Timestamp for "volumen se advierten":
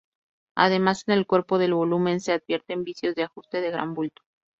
1.75-2.83